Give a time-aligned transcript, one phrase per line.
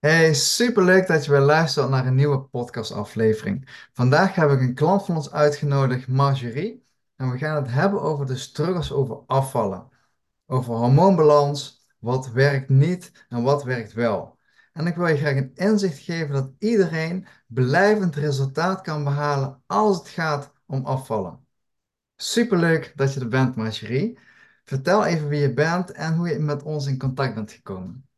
[0.00, 3.88] Hey, superleuk dat je weer luistert naar een nieuwe podcastaflevering.
[3.92, 6.84] Vandaag heb ik een klant van ons uitgenodigd, Marjorie.
[7.16, 9.88] En we gaan het hebben over de struggles over afvallen.
[10.46, 14.38] Over hormoonbalans, wat werkt niet en wat werkt wel.
[14.72, 19.98] En ik wil je graag een inzicht geven dat iedereen blijvend resultaat kan behalen als
[19.98, 21.46] het gaat om afvallen.
[22.16, 24.18] Superleuk dat je er bent, Marjorie.
[24.64, 28.08] Vertel even wie je bent en hoe je met ons in contact bent gekomen.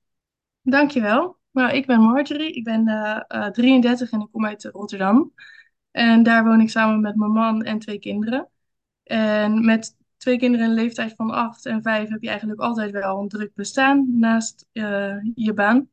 [0.61, 1.41] Dankjewel.
[1.53, 5.33] Nou, ik ben Marjorie, ik ben eh, eh, 33 en ik kom uit Rotterdam.
[5.91, 8.49] En daar woon ik samen met mijn man en twee kinderen.
[9.03, 13.19] En met twee kinderen in leeftijd van 8 en 5 heb je eigenlijk altijd wel
[13.21, 15.89] een druk bestaan naast eh, je baan.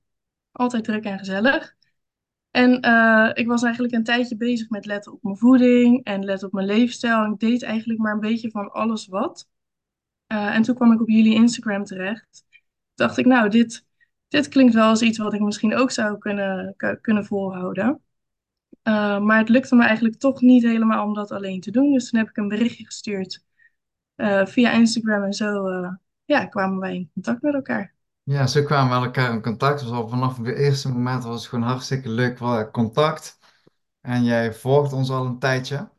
[0.51, 1.75] Altijd druk en gezellig.
[2.51, 6.47] En eh, ik was eigenlijk een tijdje bezig met letten op mijn voeding en letten
[6.47, 7.31] op mijn leefstijl.
[7.31, 9.49] Ik deed eigenlijk maar een beetje van alles wat.
[10.27, 12.43] Eh, en toen kwam ik op jullie Instagram terecht.
[12.93, 13.85] Dacht ik, nou, dit,
[14.29, 18.01] dit klinkt wel als iets wat ik misschien ook zou kunnen, kunnen volhouden.
[18.83, 21.93] Uh, maar het lukte me eigenlijk toch niet helemaal om dat alleen te doen.
[21.93, 23.43] Dus toen heb ik een berichtje gestuurd
[24.15, 25.91] uh, via Instagram en zo uh,
[26.25, 27.93] ja, kwamen wij in contact met elkaar.
[28.23, 29.79] Ja, zo kwamen we elkaar in contact.
[29.79, 33.39] Dus al vanaf het eerste moment was het gewoon hartstikke leuk contact.
[34.01, 35.89] En jij volgt ons al een tijdje.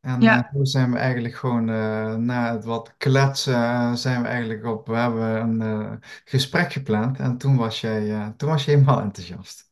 [0.00, 4.28] En Ja, toen zijn we eigenlijk gewoon eh, na het wat kletsen, eh, zijn we
[4.28, 5.92] eigenlijk op, we hebben een eh,
[6.24, 7.18] gesprek gepland.
[7.18, 9.70] En toen was jij, toen was je helemaal enthousiast.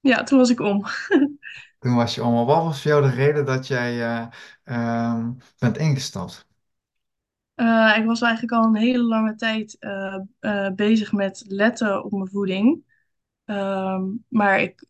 [0.00, 0.84] ja, toen was ik om.
[1.78, 4.26] Toen was je allemaal, wat was voor jou de reden dat jij eh,
[4.64, 6.46] ehm, bent ingestapt?
[7.96, 9.78] Ik was eigenlijk al een hele lange tijd
[10.74, 12.84] bezig met letten op mijn voeding.
[13.44, 14.84] Um, maar ik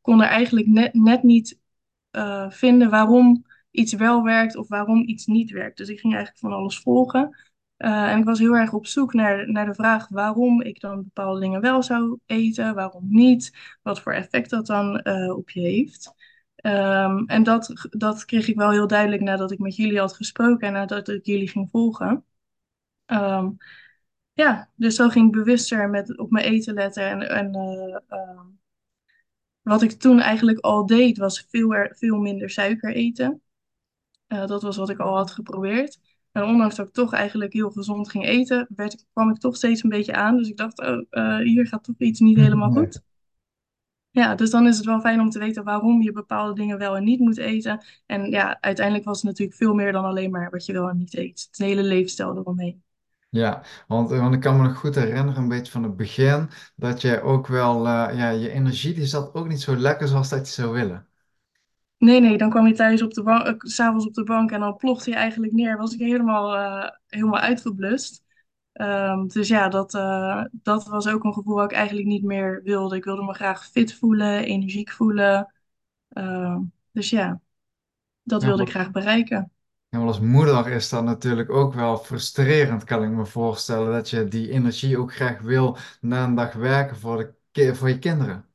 [0.00, 1.58] kon er eigenlijk net, net niet
[2.48, 5.76] vinden waarom iets wel werkt of waarom iets niet werkt.
[5.76, 7.36] Dus ik ging eigenlijk van alles volgen.
[7.76, 11.40] en ik was heel erg op zoek naar, naar de vraag waarom ik dan bepaalde
[11.40, 13.52] dingen wel zou eten, waarom niet,
[13.82, 16.12] wat voor effect dat dan op je heeft.
[16.62, 20.66] Um, en dat, dat kreeg ik wel heel duidelijk nadat ik met jullie had gesproken
[20.66, 22.24] en nadat ik jullie ging volgen.
[23.06, 23.56] Um,
[24.32, 27.08] ja, dus zo ging ik bewuster met, op mijn eten letten.
[27.08, 28.60] En, en uh, um,
[29.62, 33.42] wat ik toen eigenlijk al deed, was veel, er, veel minder suiker eten.
[34.28, 35.98] Uh, dat was wat ik al had geprobeerd.
[36.32, 39.82] En ondanks dat ik toch eigenlijk heel gezond ging eten, werd, kwam ik toch steeds
[39.82, 40.36] een beetje aan.
[40.36, 42.84] Dus ik dacht, oh, uh, hier gaat toch iets niet helemaal Nee.
[42.84, 43.02] goed.
[44.10, 46.96] Ja, dus dan is het wel fijn om te weten waarom je bepaalde dingen wel
[46.96, 47.84] en niet moet eten.
[48.06, 50.96] En ja, uiteindelijk was het natuurlijk veel meer dan alleen maar wat je wel en
[50.96, 51.46] niet eet.
[51.50, 52.82] Het hele levensstijl eromheen.
[53.30, 57.00] Ja, want, want ik kan me nog goed herinneren, een beetje van het begin, dat
[57.00, 60.46] jij ook wel, eh, ja, je energie die zat ook niet zo lekker zoals dat
[60.46, 61.08] je zou willen.
[61.98, 64.60] Nee, nee, dan kwam je thuis op de bank, s s'avonds op de bank en
[64.60, 65.76] dan plofte je eigenlijk neer.
[65.76, 68.24] Was ik helemaal, eh, helemaal uitgeblust.
[68.72, 72.60] Ehm, dus ja, dat, eh, dat was ook een gevoel wat ik eigenlijk niet meer
[72.64, 72.96] wilde.
[72.96, 75.54] Ik wilde me graag fit voelen, energiek voelen.
[76.08, 76.60] Ehm,
[76.92, 77.40] dus ja,
[78.22, 79.52] dat Ja, wilde ik graag bereiken.
[79.88, 84.10] ja, maar als moeder is dat natuurlijk ook wel frustrerend, kan ik me voorstellen, dat
[84.10, 88.47] je die energie ook graag wil na een dag werken voor de, voor je kinderen.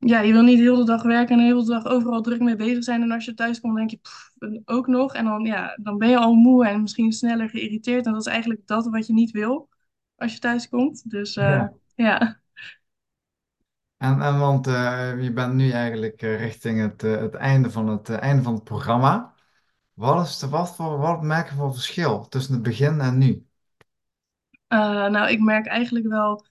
[0.00, 2.56] Ja, je wil niet de hele dag werken en de hele dag overal druk mee
[2.56, 3.02] bezig zijn.
[3.02, 4.32] En als je thuis komt, denk je "Pff,
[4.64, 5.14] ook nog.
[5.14, 8.06] En dan, ja, dan ben je al moe en misschien sneller geïrriteerd.
[8.06, 9.68] En dat is eigenlijk dat wat je niet wil
[10.16, 11.10] als je thuis komt.
[11.10, 11.72] Dus eh, Ja.
[11.94, 12.40] ja.
[13.96, 18.08] En, en want eh, je bent nu eigenlijk eh, richting het, het einde van het,
[18.10, 19.34] einde van het programma.
[19.94, 23.46] Wat is de, wat voor, wat merk je voor verschil tussen het begin en nu?
[24.68, 26.46] Nou, ik merk eigenlijk wel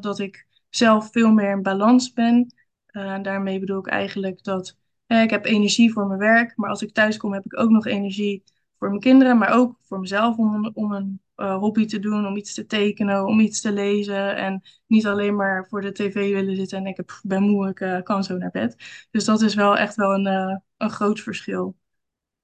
[0.00, 2.54] dat ik zelf veel meer in balans ben.
[2.92, 4.76] Eh, en daarmee bedoel ik eigenlijk dat
[5.06, 7.70] eh, ik heb energie voor mijn werk, maar als ik thuis kom heb ik ook
[7.70, 8.42] nog energie
[8.78, 12.36] voor mijn kinderen, maar ook voor mezelf om, om een eh, hobby te doen, om
[12.36, 16.56] iets te tekenen, om iets te lezen en niet alleen maar voor de tv willen
[16.56, 18.76] zitten en ik heb, ben moe, ik eh, kan zo naar bed.
[19.10, 21.76] Dus dat is wel echt wel een, eh, een groot verschil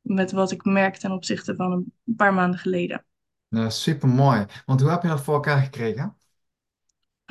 [0.00, 3.04] met wat ik merk ten opzichte van een paar maanden geleden.
[3.48, 4.46] Ja, super mooi.
[4.66, 6.17] Want hoe heb je dat voor elkaar gekregen?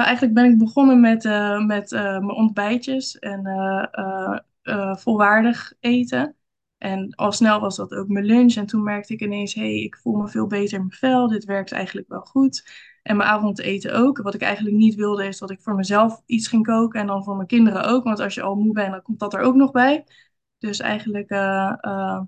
[0.06, 3.46] Eigenlijk ben ik begonnen met, eh, met eh, mijn ontbijtjes en
[4.62, 6.36] eh, volwaardig eten.
[6.78, 8.56] En al snel was dat ook mijn lunch.
[8.56, 11.28] En toen merkte ik ineens, hé, hey, ik voel me veel beter in mijn vel.
[11.28, 12.70] Dit werkt eigenlijk wel goed.
[13.04, 14.18] En mijn avondeten ook.
[14.18, 17.24] Wat ik eigenlijk niet wilde, is dat ik voor mezelf iets ging koken en dan
[17.24, 18.04] voor mijn kinderen ook.
[18.04, 20.06] Want als je al moe bent, dan komt dat er ook nog bij.
[20.58, 21.30] Dus eigenlijk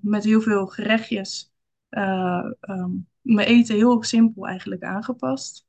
[0.02, 1.52] met heel veel gerechtjes.
[1.90, 5.66] eh, ehm, mijn eten heel simpel eigenlijk aangepast.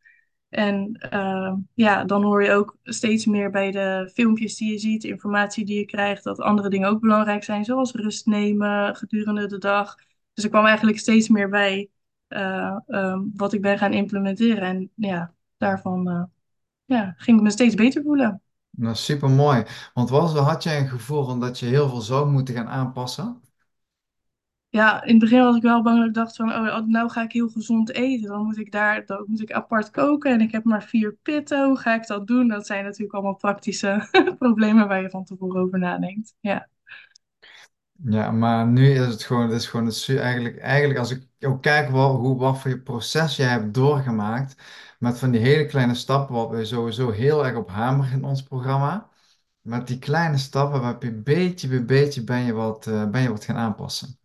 [0.51, 5.05] En eh, ja, dan hoor je ook steeds meer bij de filmpjes die je ziet,
[5.05, 9.59] informatie die je krijgt, dat andere dingen ook belangrijk zijn, zoals rust nemen gedurende de
[9.59, 9.97] dag.
[10.35, 11.89] Dus er kwam eigenlijk steeds meer bij
[12.29, 14.63] eh, ehm, wat ik ben gaan implementeren.
[14.63, 16.23] En ja, daarvan eh,
[16.85, 18.43] ja, ging ik me steeds beter voelen.
[18.71, 19.65] Nou, super mooi.
[19.95, 23.41] Want was, had jij een gevoel van dat je heel veel zou moeten gaan aanpassen?
[24.71, 27.23] Ja, in het begin was ik wel bang dat ik dacht van, oh, nou ga
[27.23, 28.29] ik heel gezond eten.
[28.29, 31.65] Dan moet ik daar, dan moet ik apart koken en ik heb maar vier pitten.
[31.67, 32.49] Hoe ga ik dat doen?
[32.49, 34.09] Dat zijn natuurlijk allemaal praktische
[34.39, 36.35] problemen waar je van tevoren over nadenkt.
[36.41, 36.69] Ja,
[38.05, 41.63] Ja, maar nu is het gewoon, het is gewoon het, eigenlijk, eigenlijk als ik ook
[41.63, 44.63] kijk wat, hoe, wat voor je proces jij hebt doorgemaakt,
[44.99, 48.43] met van die hele kleine stappen, wat we sowieso heel erg op hameren in ons
[48.43, 49.09] programma.
[49.61, 53.31] Met die kleine stappen heb je beetje bij beetje ben je wat, eh, ben je
[53.31, 54.20] wat gaan aanpassen.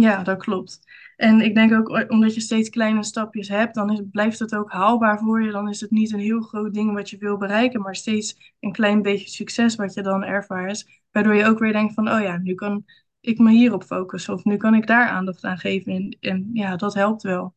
[0.00, 0.80] Ja, dat klopt.
[1.16, 5.18] En ik denk ook, omdat je steeds kleine stapjes hebt, dan blijft het ook haalbaar
[5.18, 5.50] voor je.
[5.50, 8.72] Dan is het niet een heel groot ding wat je wil bereiken, maar steeds een
[8.72, 11.00] klein beetje succes wat je dan ervaart.
[11.10, 12.84] Waardoor je ook weer denkt van, oh ja, nu kan
[13.20, 16.16] ik me hierop focussen of nu kan ik daar aandacht aan geven.
[16.20, 17.54] En, ja, dat helpt wel.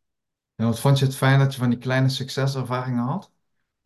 [0.55, 3.31] Wat vond je het fijn dat je van die kleine succeservaringen had?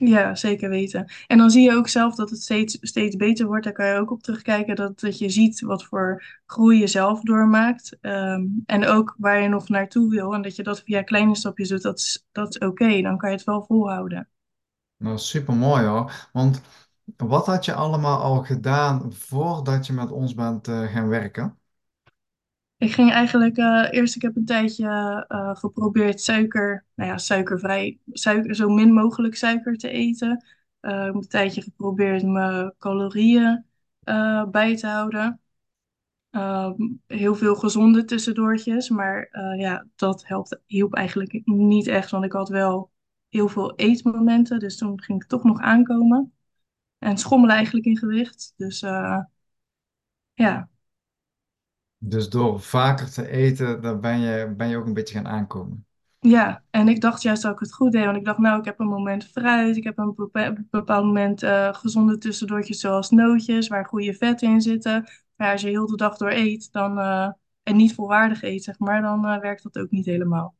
[0.03, 1.11] Ja, zeker weten.
[1.27, 3.63] En dan zie je ook zelf dat het steeds, steeds beter wordt.
[3.63, 7.21] Daar kan je ook op terugkijken dat, dat je ziet wat voor groei je zelf
[7.21, 7.97] doormaakt.
[8.01, 10.33] Ehm, en ook waar je nog naartoe wil.
[10.33, 13.01] En dat je dat via kleine stapjes doet, dat is, dat is oké.
[13.01, 14.29] Dan kan je het wel volhouden.
[14.97, 16.29] Nou, super mooi hoor.
[16.31, 16.61] Want
[17.17, 21.60] wat had je allemaal al gedaan voordat je met ons bent eh, gaan werken?
[22.81, 24.85] Ik ging eigenlijk eh, eerst, ik heb een tijdje
[25.27, 30.45] eh, geprobeerd suiker, nou ja, suikervrij, suiker, zo min mogelijk suiker te eten.
[30.79, 33.65] Eh, ik heb een tijdje geprobeerd mijn calorieën
[34.51, 35.39] bij te houden.
[36.29, 36.73] Ehm,
[37.07, 42.49] heel veel gezonde tussendoortjes, maar ja, dat helpt, hielp eigenlijk niet echt, want ik had
[42.49, 42.91] wel
[43.29, 46.33] heel veel eetmomenten, dus toen ging ik toch nog aankomen
[46.99, 48.53] en schommelen eigenlijk in gewicht.
[48.57, 48.79] Dus
[50.33, 50.70] ja,
[52.03, 55.85] Dus door vaker te eten, dan ben je, ben je ook een beetje gaan aankomen.
[56.19, 58.65] ja, en ik dacht juist dat ik het goed deed, want ik dacht, nou, ik
[58.65, 63.67] heb een moment fruit, ik heb een bepa- bepaald moment eh, gezonde tussendoortjes zoals nootjes,
[63.67, 65.09] waar goede vetten in zitten.
[65.35, 67.29] Maar als je heel de dag door eet, dan, eh,
[67.63, 70.55] en niet volwaardig eet, zeg maar, dan eh, werkt dat ook niet helemaal.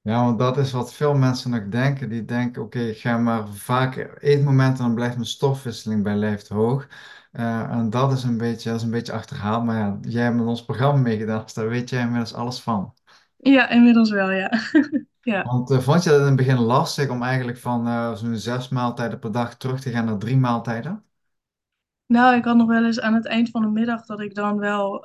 [0.00, 2.08] Ja, want dat is wat veel mensen nog denken.
[2.08, 6.88] Die denken, oké, ik ga maar vaker eetmomenten, dan blijft mijn stofwisseling bij lijf hoog.
[7.36, 9.64] Eh, en dat is een beetje, dat is een beetje achterhaald.
[9.64, 12.94] Maar ja, jij hebt met ons programma meegedaan, dus daar weet jij inmiddels alles van.
[13.36, 14.50] Ja, inmiddels wel, ja.
[15.22, 15.42] Ja.
[15.42, 18.68] Want eh, vond je dat in het begin lastig om eigenlijk van eh, zo'n zes
[18.68, 21.04] maaltijden per dag terug te gaan naar drie maaltijden?
[22.06, 24.58] Nou, ik had nog wel eens aan het eind van de middag dat ik dan
[24.58, 25.00] wel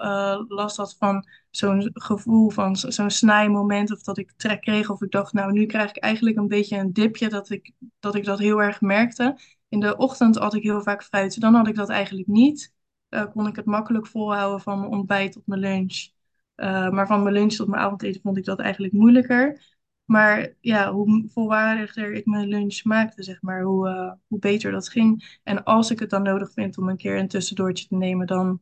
[0.48, 3.92] last had van zo'n gevoel van zo- zo'n snijmoment.
[3.92, 4.90] Of dat ik trek kreeg.
[4.90, 8.16] Of ik dacht, nou, nu krijg ik eigenlijk een beetje een dipje dat ik dat,
[8.16, 9.38] ik dat heel erg merkte.
[9.72, 11.42] In de ochtend had ik heel vaak fruit.
[11.42, 12.74] Dan had ik dat eigenlijk niet.
[13.10, 16.08] Eh, kon ik het makkelijk volhouden van mijn ontbijt tot mijn lunch.
[16.56, 19.62] Eh, maar van mijn lunch tot mijn avondeten vond ik dat eigenlijk moeilijker.
[20.06, 24.90] Maar ja, hoe volwaardiger ik mijn lunch maakte, zeg maar, hoe, eh, hoe beter dat
[24.90, 25.40] ging.
[25.44, 28.62] En als ik het dan nodig vind om een keer een tussendoortje te nemen, dan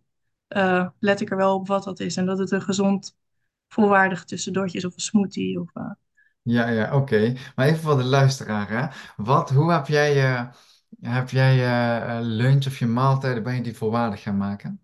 [0.99, 2.17] let ik er wel op wat dat is.
[2.17, 3.17] En dat het een gezond,
[3.67, 5.59] volwaardig tussendoortje is of een smoothie.
[5.59, 5.71] Of.
[6.41, 7.33] Ja, ja, oké.
[7.55, 8.87] Maar even voor de luisteraar, hè.
[9.23, 10.49] Wat, hoe heb jij
[11.01, 11.63] heb jij je
[12.05, 14.81] eh, lunch of je maaltijden, ben je die volwaardig gaan maken?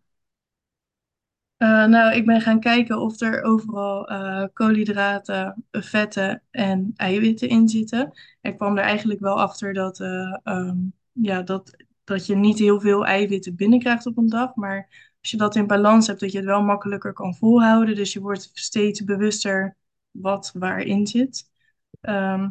[1.57, 7.67] Eh, nou, ik ben gaan kijken of er overal eh, koolhydraten, vetten en eiwitten in
[7.69, 8.11] zitten.
[8.41, 10.77] Ik kwam er eigenlijk wel achter dat, eh, ehm,
[11.11, 14.55] ja, dat, dat je niet heel veel eiwitten binnenkrijgt op een dag.
[14.55, 14.87] Maar
[15.21, 17.95] als je dat in balans hebt, dat je het wel makkelijker kan volhouden.
[17.95, 19.77] Dus je wordt steeds bewuster
[20.11, 21.49] wat waarin zit.
[22.01, 22.49] Ehm,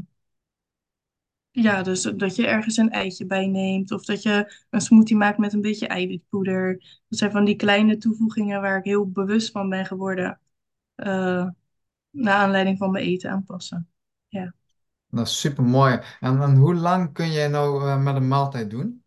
[1.55, 3.91] ja, dus dat je ergens een eitje bij neemt.
[3.93, 6.79] Of dat je een smoothie maakt met een beetje eiwitpoeder.
[7.09, 10.41] Dat zijn van die kleine toevoegingen waar ik heel bewust van ben geworden.
[10.95, 11.49] eh
[12.15, 13.89] naar aanleiding van mijn eten aanpassen.
[14.29, 14.55] Ja.
[15.09, 16.01] Dat is super mooi.
[16.21, 19.05] En, en hoe lang kun jij nou eh, met een maaltijd doen?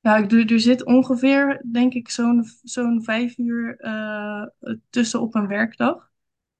[0.00, 4.42] Nou, ik doe, er zit ongeveer, denk ik, zo'n zo'n vijf uur eh,
[4.90, 6.12] tussen op een werkdag.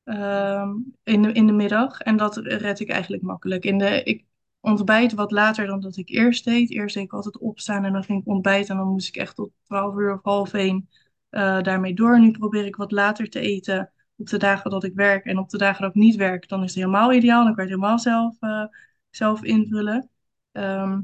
[0.05, 0.71] Ehm,
[1.03, 2.01] in de, in de middag.
[2.01, 3.65] En dat red ik eigenlijk makkelijk.
[3.65, 4.25] In de, ik
[4.61, 6.71] ontbijt wat later dan dat ik eerst deed.
[6.71, 8.71] Eerst deed ik altijd opstaan en dan ging ik ontbijten.
[8.71, 10.89] En dan moest ik echt tot 12 uur of half één
[11.31, 12.21] eh, daarmee door.
[12.21, 15.25] Nu probeer ik wat later te eten op de dagen dat ik werk.
[15.25, 17.45] En op de dagen dat ik niet werk, dan is het helemaal ideaal.
[17.45, 18.65] Dan kan je het helemaal zelf, eh,
[19.11, 20.11] zelf invullen.
[20.53, 21.01] Ehm,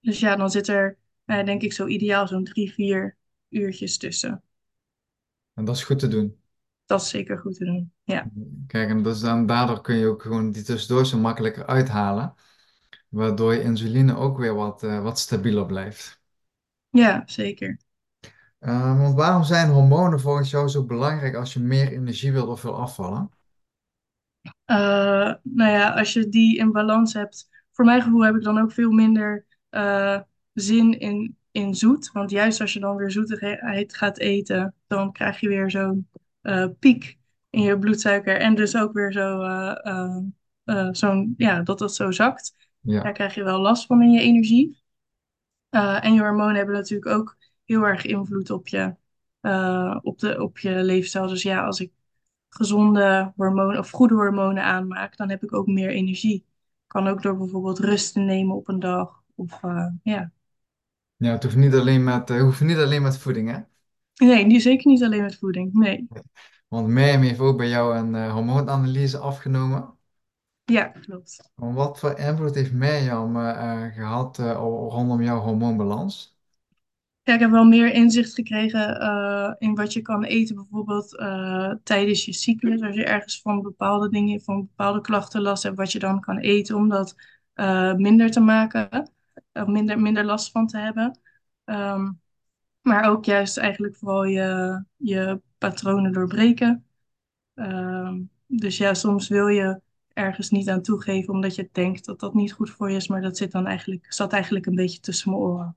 [0.00, 3.16] dus ja, dan zit er, eh, denk ik, zo ideaal zo'n drie, vier
[3.48, 4.42] uurtjes tussen.
[5.54, 6.36] En dat is goed te doen.
[6.86, 7.91] Dat is zeker goed te doen.
[8.04, 8.30] Ja,
[8.66, 12.34] Kijk, en dus dan, daardoor kun je ook gewoon die tussendoor zo makkelijker uithalen,
[13.08, 16.20] waardoor je insuline ook weer wat, eh, wat stabieler blijft.
[16.90, 17.76] ja zeker.
[18.58, 22.62] Eh, want waarom zijn hormonen volgens jou zo belangrijk als je meer energie wilt of
[22.62, 23.30] wil afvallen?
[24.64, 28.58] Eh, nou ja, als je die in balans hebt, voor mijn gevoel heb ik dan
[28.58, 29.46] ook veel minder.
[29.70, 30.20] eh,
[30.52, 32.10] zin in, in zoet.
[32.12, 36.08] Want juist als je dan weer zoetigheid gaat eten, dan krijg je weer zo'n
[36.78, 37.18] piek
[37.52, 38.40] in je bloedsuiker.
[38.40, 40.16] En dus ook weer zo, eh, eh,
[40.64, 42.54] eh, zo'n, ja, dat het zo zakt.
[42.80, 43.10] Daar Ja.
[43.10, 44.80] krijg je wel last van in je energie.
[45.70, 48.94] En je hormonen hebben natuurlijk ook heel erg invloed op je,
[50.02, 51.26] op de, op je leefstijl.
[51.26, 51.92] Dus ja, als ik
[52.48, 56.44] gezonde hormonen of goede hormonen aanmaak, dan heb ik ook meer energie.
[56.86, 59.22] Kan ook door bijvoorbeeld rust te nemen op een dag.
[59.34, 59.60] Of
[60.02, 60.32] ja.
[61.16, 63.58] Ja, het hoeft niet alleen met, hoeft niet alleen met voeding, hè?
[64.14, 65.72] Nee, die, zeker niet alleen met voeding.
[65.72, 66.08] Nee.
[66.72, 69.94] Want Mirjam heeft ook bij jou een eh, hormoonanalyse afgenomen.
[70.64, 71.50] Ja, klopt.
[71.54, 74.52] Wat voor invloed heeft Mirjam eh, eh, gehad eh,
[74.88, 76.36] rondom jouw hormoonbalans?
[77.22, 81.08] Ja, ik heb wel meer inzicht gekregen in wat je kan eten, bijvoorbeeld
[81.84, 82.82] tijdens je cyclus.
[82.82, 86.38] Als je ergens van bepaalde dingen, van bepaalde klachten last hebt, wat je dan kan
[86.38, 87.14] eten om dat
[87.96, 89.10] minder te maken,
[89.52, 91.18] of minder, minder last van te hebben.
[91.64, 92.10] Ehm,
[92.80, 96.84] maar ook juist eigenlijk vooral je, je patronen doorbreken.
[97.54, 99.80] Ehm, dus ja, soms wil je
[100.12, 103.20] ergens niet aan toegeven omdat je denkt dat dat niet goed voor je is, maar
[103.20, 105.76] dat zit dan eigenlijk, zat eigenlijk een beetje tussen mijn oren.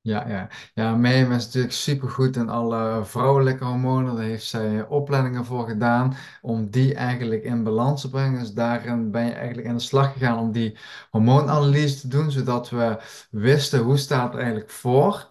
[0.00, 0.48] Ja, ja.
[0.74, 4.16] Ja, Mirjam is natuurlijk supergoed in alle vrouwelijke hormonen.
[4.16, 8.40] Daar heeft zij opleidingen voor gedaan om die eigenlijk in balans te brengen.
[8.40, 10.76] Dus daarin ben je eigenlijk in de slag gegaan om die
[11.10, 12.98] hormoonanalyse te doen, zodat we
[13.30, 15.28] wisten hoe staat het eigenlijk voor.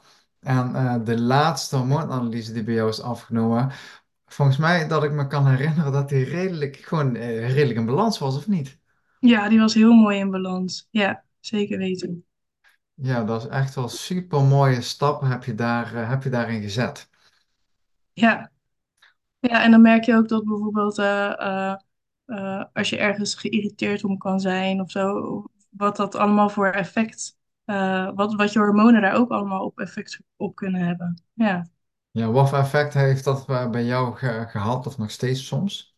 [0.48, 3.72] En eh, de laatste hormoonanalyse die bij jou is afgenomen,
[4.26, 8.18] volgens mij dat ik me kan herinneren dat die redelijk, gewoon, eh, redelijk in balans
[8.18, 8.80] was, of niet?
[9.20, 10.88] Ja, die was heel mooi in balans.
[10.92, 12.26] Ja, zeker weten.
[12.94, 16.62] Ja, dat is echt wel super mooie stappen heb je daar, eh, heb je daarin
[16.62, 17.10] gezet.
[18.14, 18.52] Ja.
[19.40, 21.00] Ja, en dan merk je ook dat bijvoorbeeld
[22.74, 27.37] als je ergens geïrriteerd om kan zijn of zo, wat dat allemaal voor effect,
[27.68, 31.22] eh, wat, wat je hormonen daar ook allemaal op effect op kunnen hebben.
[31.34, 31.68] Ja.
[32.12, 35.96] Ja, wat voor effect heeft dat bij jou ge- gehad of nog steeds soms?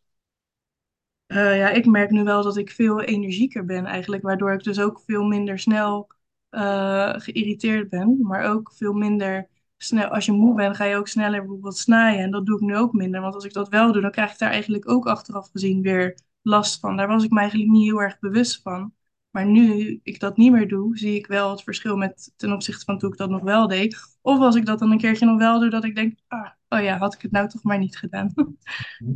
[1.27, 4.79] Eh, ja, ik merk nu wel dat ik veel energieker ben eigenlijk, waardoor ik dus
[4.79, 6.09] ook veel minder snel
[6.49, 9.47] eh, geïrriteerd ben, maar ook veel minder
[9.77, 10.07] snel.
[10.07, 12.77] Als je moe bent, ga je ook sneller bijvoorbeeld snaaien en dat doe ik nu
[12.77, 15.49] ook minder, want als ik dat wel doe, dan krijg ik daar eigenlijk ook achteraf
[15.51, 16.97] gezien weer last van.
[16.97, 18.93] Daar was ik me eigenlijk niet heel erg bewust van.
[19.29, 22.85] Maar nu ik dat niet meer doe, zie ik wel het verschil met ten opzichte
[22.85, 23.97] van toen ik dat nog wel deed.
[24.21, 26.81] Of als ik dat dan een keertje nog wel doe, dat ik denk, ah, oh
[26.83, 28.33] ja, had ik het nou toch maar niet gedaan.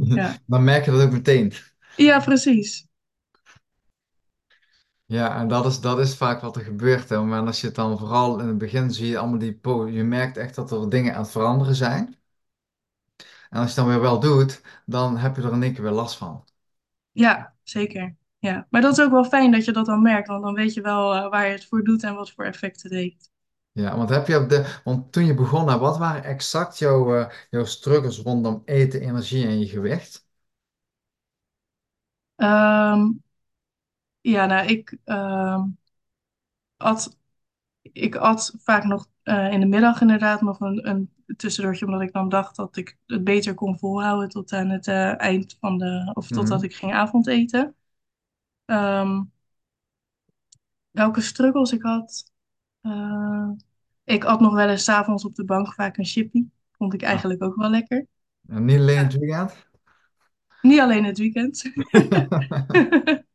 [0.10, 1.53] Ja, Dan merk je dat ook meteen.
[1.96, 2.88] ja, precies.
[5.05, 7.10] Ja, en dat is, dat is vaak wat er gebeurt.
[7.10, 7.22] Hè.
[7.24, 9.60] Maar als je het dan vooral in het begin zie je allemaal die,
[9.93, 12.17] je merkt echt dat er dingen aan het veranderen zijn.
[13.50, 15.84] En als je het dan weer wel doet, dan heb je er in één keer
[15.84, 16.43] weer last van.
[17.13, 18.15] Ja, zeker.
[18.44, 20.74] Ja, maar dat is ook wel fijn dat je dat dan merkt, want dan weet
[20.74, 23.32] je wel eh, waar je het voor doet en wat voor effect het heeft.
[23.72, 27.16] Ja, want heb je op de, want toen je begon, hè, wat waren exact jouw,
[27.20, 30.26] eh, jouw struggles rondom eten, energie en je gewicht?
[32.38, 33.02] Ehm,
[34.22, 35.62] ja, nou, ik ehm,
[36.78, 37.18] at,
[37.82, 42.14] ik at vaak nog eh, in de middag inderdaad nog een, een tussendoortje, omdat ik
[42.14, 46.32] dan dacht dat ik het beter kon volhouden tot aan het eind van de, of
[46.32, 46.64] totdat Mhm.
[46.64, 47.76] ik ging avondeten.
[48.65, 49.24] Ehm,
[50.91, 52.32] welke struggles ik had?
[52.82, 53.50] Eh,
[54.03, 56.46] ik at nog wel eens avonds op de bank vaak een chippy.
[56.72, 58.08] Vond ik Ah, eigenlijk ook wel lekker.
[58.48, 59.67] en niet alleen het weekend?
[60.62, 61.72] Niet alleen het weekend.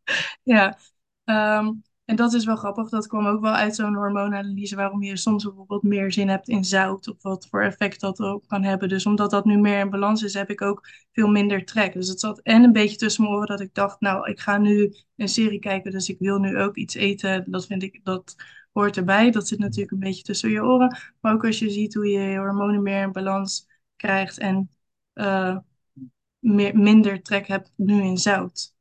[0.43, 0.79] Ja,
[1.25, 1.73] ehm,
[2.09, 2.89] en dat is wel grappig.
[2.89, 6.65] Dat kwam ook wel uit zo'n hormoonanalyse waarom je soms bijvoorbeeld meer zin hebt in
[6.65, 8.89] zout of wat voor effect dat ook kan hebben.
[8.89, 11.93] Dus omdat dat nu meer in balans is, heb ik ook veel minder trek.
[11.93, 14.59] Dus het zat en een beetje tussen mijn oren dat ik dacht, nou, ik ga
[14.59, 17.51] nu een serie kijken, dus ik wil nu ook iets eten.
[17.51, 18.37] Dat vind ik, dat
[18.73, 19.31] hoort erbij.
[19.31, 20.97] Dat zit natuurlijk een beetje tussen je oren.
[21.21, 24.71] Maar ook als je ziet hoe je je hormonen meer in balans krijgt en
[25.13, 25.57] eh,
[26.39, 28.75] meer, minder trek hebt nu in zout.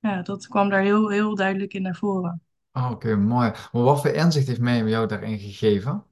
[0.00, 2.45] Ja, dat kwam daar heel, heel duidelijk in naar voren.
[2.76, 3.50] Ah, Oké, mooi.
[3.72, 6.04] Maar wat voor inzicht heeft mij jou daarin gegeven?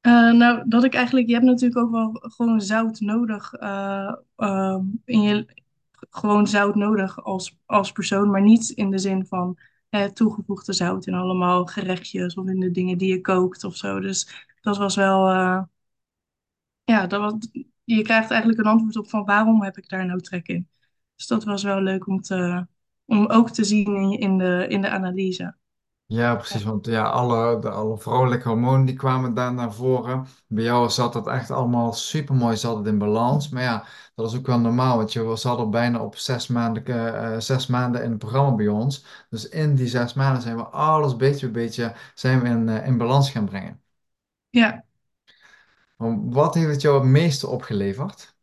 [0.00, 3.52] Eh, nou, dat ik eigenlijk, je hebt natuurlijk ook wel gewoon zout nodig.
[3.52, 5.46] eh, ehm, in je,
[6.10, 9.58] gewoon zout nodig als, als persoon, maar niet in de zin van
[10.12, 14.00] toegevoegde zout in allemaal gerechtjes of in de dingen die je kookt of zo.
[14.00, 15.62] Dus dat was wel, eh,
[16.84, 17.34] ja, dat was,
[17.84, 20.68] je krijgt eigenlijk een antwoord op van waarom heb ik daar nou trek in.
[21.16, 22.66] Dus dat was wel leuk om, te,
[23.12, 25.54] om ook te zien in, de, in de analyse.
[26.06, 26.62] Ja, precies.
[26.62, 30.26] Want ja, alle, de, alle vrouwelijke hormonen die kwamen daar naar voren.
[30.46, 33.48] Bij jou zat dat echt allemaal super mooi, zat het in balans.
[33.48, 36.84] Maar ja, dat is ook wel normaal, want je zat al bijna op zes maanden,
[36.84, 39.04] eh, eh, zes maanden in het programma bij ons.
[39.30, 42.86] Dus in die zes maanden zijn we alles beetje bij beetje zijn we in, eh,
[42.86, 43.80] in balans gaan brengen.
[44.50, 44.84] ja.
[46.30, 48.34] Wat heeft het jou het meeste opgeleverd?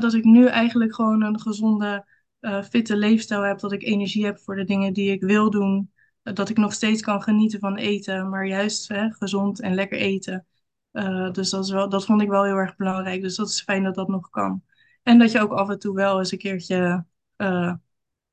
[0.00, 2.04] Dat ik nu eigenlijk gewoon een gezonde,
[2.40, 3.58] eh, fitte leefstijl heb.
[3.58, 5.92] Dat ik energie heb voor de dingen die ik wil doen.
[6.22, 9.98] Eh, dat ik nog steeds kan genieten van eten, maar juist hè, gezond en lekker
[9.98, 10.46] eten.
[10.90, 13.22] Eh, dus dat is wel, dat vond ik wel heel erg belangrijk.
[13.22, 14.62] Dus dat is fijn dat dat nog kan.
[15.02, 17.04] En dat je ook af en toe wel eens een keertje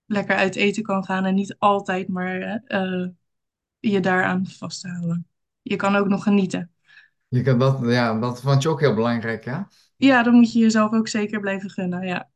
[0.06, 1.26] lekker uit eten kan gaan.
[1.26, 2.64] En niet altijd maar
[3.80, 5.28] je daaraan vast te houden.
[5.62, 6.72] Je kan ook nog genieten.
[7.28, 9.60] Je kan dat, ja, dat vond je ook heel belangrijk, hè?
[9.96, 12.08] Ja, dan moet je jezelf ook zeker blijven gunnen.
[12.08, 12.30] Ja,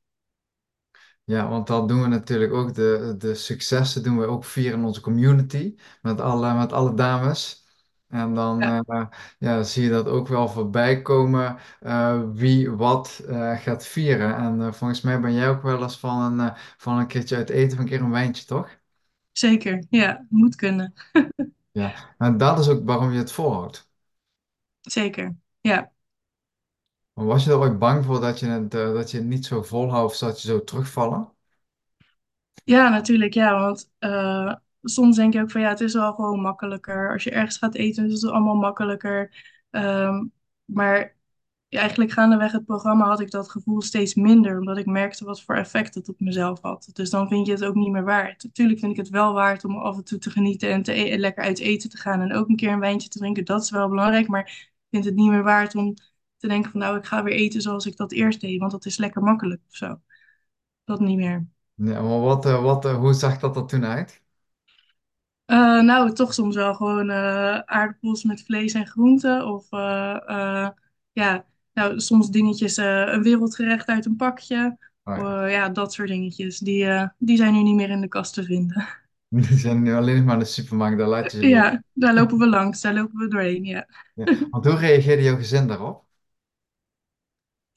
[1.27, 2.73] Ja, want dat doen we natuurlijk ook.
[2.73, 5.75] De, de successen doen we ook vieren in onze community.
[6.01, 7.65] Met alle, met alle dames.
[8.07, 9.07] En dan ja, eh,
[9.39, 11.57] ja, zie je dat ook wel voorbij komen.
[11.79, 14.35] eh, wie wat eh, gaat vieren.
[14.35, 17.35] En eh, volgens mij ben jij ook wel eens van een, eh, van een keertje
[17.35, 17.71] uit eten.
[17.77, 18.69] Van een keer een wijntje, toch?
[19.31, 19.83] zeker.
[19.89, 20.93] Ja, moet kunnen.
[21.71, 22.15] Ja.
[22.17, 23.89] En dat is ook waarom je het volhoudt.
[24.81, 25.35] Zeker.
[25.61, 25.91] Ja.
[27.17, 29.45] Maar was je er ooit bang voor dat je het, eh, dat je het niet
[29.45, 31.31] zo volhoudt of dat je zo terugvallen?
[32.63, 33.33] Ja, natuurlijk.
[33.33, 37.11] Ja, want eh, soms denk je ook van ja, het is wel gewoon makkelijker.
[37.11, 39.31] Als je ergens gaat eten, is het allemaal makkelijker.
[39.69, 40.25] Ehm,
[40.65, 41.15] maar
[41.69, 45.55] eigenlijk gaandeweg het programma had ik dat gevoel steeds minder, omdat ik merkte wat voor
[45.55, 46.89] effect het op mezelf had.
[46.93, 48.43] Dus dan vind je het ook niet meer waard.
[48.43, 51.17] Natuurlijk vind ik het wel waard om af en toe te genieten en te e-
[51.17, 53.45] lekker uit eten te gaan en ook een keer een wijntje te drinken.
[53.45, 55.93] Dat is wel belangrijk, maar ik vind het niet meer waard om
[56.37, 58.85] te denken van nou, ik ga weer eten zoals ik dat eerst deed, want dat
[58.85, 60.01] is lekker makkelijk of zo.
[60.83, 61.47] Dat niet meer.
[61.73, 64.21] Ja, maar wat, eh, wat, eh, hoe zag dat er toen uit?
[65.45, 67.11] Eh, nou, toch soms wel gewoon
[67.65, 69.45] aardappels met vlees en groenten.
[69.47, 69.69] Of
[71.11, 74.77] ja, nou, soms dingetjes, een wereldgerecht uit een pakje.
[75.03, 75.45] Oh ja.
[75.45, 76.59] Ja, dat soort dingetjes.
[76.59, 78.87] Die, die zijn nu niet meer in de kast te vinden.
[79.29, 81.49] Die zijn nu alleen nog maar in de supermarkt, daar laat je ze wel.
[81.49, 83.87] Ja, daar lopen we langs, daar lopen we doorheen, ja.
[84.13, 84.25] Ja.
[84.49, 86.06] Want hoe reageerde jouw gezin daarop?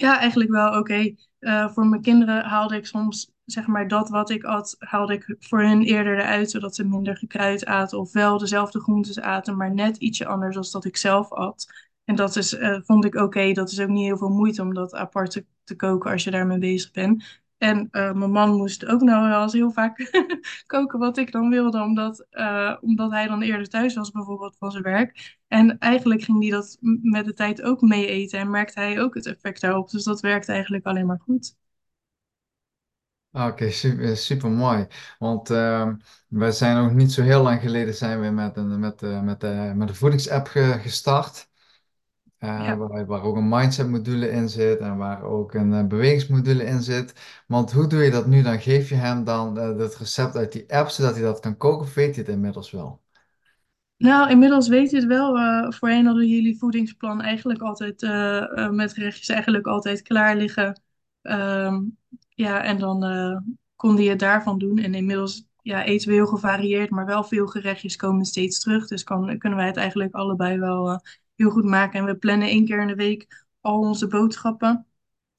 [0.01, 1.15] Ja, eigenlijk wel oké.
[1.39, 5.37] Eh, voor mijn kinderen haalde ik soms, zeg maar, dat wat ik at, haalde ik
[5.39, 9.75] voor hun eerder eruit, zodat ze minder gekruid aten of wel dezelfde groentes aten, maar
[9.75, 11.67] net ietsje anders dan dat ik zelf at.
[12.05, 13.53] En dat is, eh, vond ik oké.
[13.53, 16.31] Dat is ook niet heel veel moeite om dat apart te, te koken als je
[16.31, 17.43] daarmee bezig bent.
[17.61, 20.11] En eh, mijn man moest ook nou wel eens heel vaak
[20.67, 24.71] koken wat ik dan wilde, omdat, eh, omdat hij dan eerder thuis was, bijvoorbeeld van
[24.71, 25.39] zijn werk.
[25.49, 29.15] En eigenlijk ging hij dat met de tijd ook mee eten en merkte hij ook
[29.15, 29.91] het effect daarop.
[29.91, 31.57] Dus dat werkt eigenlijk alleen maar goed.
[33.33, 34.87] Ah, Oké, super, super mooi.
[35.19, 35.97] Want ehm
[36.29, 39.73] wij zijn nog niet zo heel lang geleden zijn we met met, eh, met, eh,
[39.73, 41.50] met een voedingsapp ge- gestart.
[42.41, 42.77] Eh, Ja.
[42.77, 46.83] waar, waar ook een mindset module in zit en waar ook een eh, bewegingsmodule in
[46.83, 47.15] zit.
[47.47, 48.43] Want hoe doe je dat nu?
[48.43, 51.57] Dan geef je hem dan eh, het recept uit die app, zodat hij dat kan
[51.57, 53.01] koken, of weet hij het inmiddels wel?
[53.97, 55.37] Nou, inmiddels weet je het wel.
[55.73, 58.01] Voorheen hadden jullie voedingsplan eigenlijk altijd
[58.71, 60.81] met gerechtjes eigenlijk altijd klaar liggen.
[61.23, 61.81] Ehm,
[62.29, 63.05] ja, en dan
[63.77, 64.79] kon hij het daarvan doen.
[64.79, 68.87] En inmiddels ja, eten we heel gevarieerd, maar wel veel gerechtjes komen steeds terug.
[68.89, 71.01] Dus kan, kunnen wij het eigenlijk allebei wel
[71.41, 72.01] heel goed maken.
[72.01, 74.87] En we plannen één keer in de week al onze boodschappen.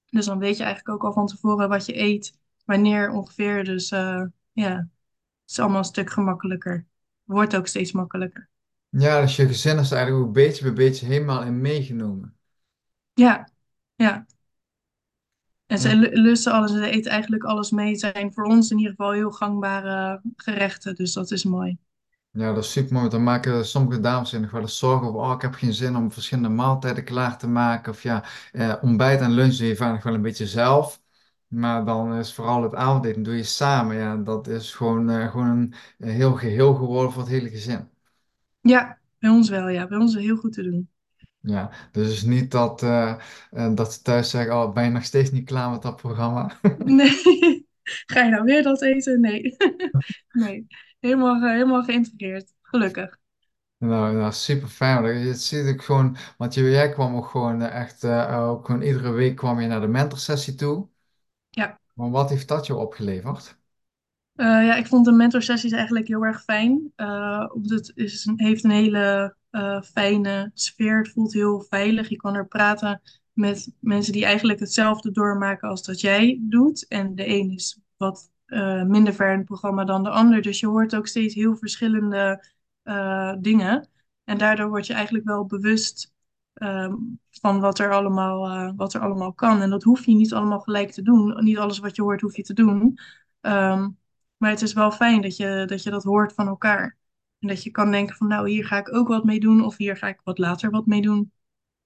[0.09, 3.63] Dus dan weet je eigenlijk ook al van tevoren wat je eet, wanneer ongeveer.
[3.63, 6.85] Dus eh, ja, het is allemaal een stuk gemakkelijker.
[7.23, 8.49] Wordt ook steeds makkelijker.
[8.89, 12.35] Ja, dus je gezin is eigenlijk ook beetje bij beetje helemaal in meegenomen.
[13.13, 13.47] Ja,
[13.95, 14.25] ja.
[15.65, 17.95] En ze lu- lusten alles, ze eten eigenlijk alles mee.
[17.95, 21.77] Zijn voor ons in ieder geval heel gangbare gerechten, dus dat is mooi.
[22.31, 23.09] Ja, dat is super mooi.
[23.09, 25.95] Dan maken sommige dames zich nog wel eens zorgen over, oh, ik heb geen zin
[25.95, 27.91] om verschillende maaltijden klaar te maken.
[27.91, 31.01] Of ja, eh, ontbijt en lunch doe je vaak nog wel een beetje zelf.
[31.47, 33.95] Maar dan is vooral het avondeten doe je samen.
[33.95, 37.89] Ja, dat is gewoon, eh, gewoon een, een heel geheel geworden voor het hele gezin.
[38.61, 39.87] Ja, bij ons wel, ja.
[39.87, 40.89] Bij ons heel goed te doen.
[41.41, 43.15] Ja, dus het is niet dat, eh,
[43.51, 46.51] eh, dat ze thuis zeggen, oh, ben je nog steeds niet klaar met dat programma?
[46.85, 47.67] Nee,
[48.11, 49.19] ga je nou weer dat eten?
[49.19, 49.55] Nee.
[50.31, 50.67] Nee,
[51.01, 52.53] helemaal, helemaal geïntegreerd.
[52.61, 53.19] Gelukkig.
[53.77, 55.19] Nou, nou super fijn.
[55.25, 58.81] Je ziet ook gewoon, want je- jij kwam ook gewoon eh, echt, eh, ook gewoon
[58.81, 60.87] iedere week kwam je naar de mentorsessie toe.
[61.49, 61.79] Ja.
[61.93, 63.59] Maar wat heeft dat je opgeleverd?
[64.35, 66.91] Eh, ja, ik vond de mentorsessies eigenlijk heel erg fijn.
[67.61, 69.35] Het is, heeft een hele
[69.93, 70.97] fijne sfeer.
[70.97, 72.09] Het voelt heel veilig.
[72.09, 73.01] Je kan er praten
[73.33, 76.87] met mensen die eigenlijk hetzelfde doormaken als dat jij doet.
[76.87, 80.41] En de een is wat eh, minder ver in het programma dan de ander.
[80.41, 82.45] Dus je hoort ook steeds heel verschillende
[82.83, 83.89] eh, dingen.
[84.23, 86.13] En daardoor word je eigenlijk wel bewust
[86.53, 86.95] ehm,
[87.29, 89.61] van wat er allemaal, eh, wat er allemaal kan.
[89.61, 91.43] En dat hoef je niet allemaal gelijk te doen.
[91.43, 92.97] Niet alles wat je hoort hoef je te doen.
[93.41, 93.89] Ehm,
[94.37, 96.97] maar het is wel fijn dat je, dat je dat hoort van elkaar.
[97.39, 99.65] En dat je kan denken van nou, hier ga ik ook wat mee doen.
[99.65, 101.31] Of hier ga ik wat later wat mee doen.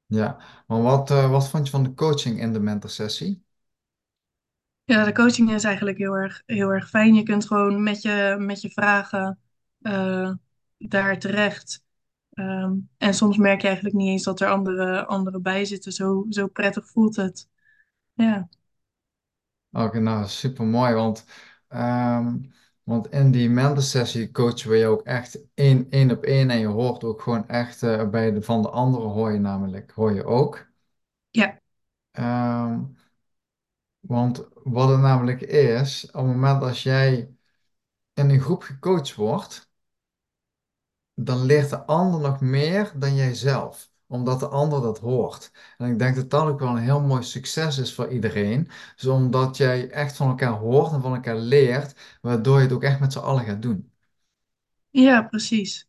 [0.05, 3.44] Ja, maar wat, wat vond je van de coaching in de mentorsessie?
[4.85, 7.13] Ja, de coaching is eigenlijk heel erg, heel erg fijn.
[7.15, 9.39] Je kunt gewoon met je, met je vragen
[9.81, 10.31] eh,
[10.77, 11.83] daar terecht.
[12.33, 15.91] Ehm, en soms merk je eigenlijk niet eens dat er andere, anderen bij zitten.
[15.91, 17.49] Zo, zo prettig voelt het.
[18.13, 18.49] Ja,
[19.71, 21.25] Oké, nou super mooi, want,
[21.67, 22.37] ehm,
[22.83, 26.65] want in die mentorsessie coachen we je ook echt één, één op één en je
[26.67, 30.23] hoort ook gewoon echt eh, bij de van de anderen hoor je namelijk, hoor je
[30.25, 30.67] ook.
[31.31, 31.59] ja,
[32.11, 32.83] Ehm,
[34.07, 37.35] want wat het namelijk is, op het moment als jij
[38.13, 39.69] in een groep gecoacht wordt,
[41.13, 45.51] dan leert de ander nog meer dan jijzelf, omdat de ander dat hoort.
[45.77, 49.05] En ik denk dat dat ook wel een heel mooi succes is voor iedereen, dus
[49.07, 52.99] omdat jij echt van elkaar hoort en van elkaar leert, waardoor je het ook echt
[52.99, 53.91] met z'n allen gaat doen.
[54.89, 55.87] ja, precies.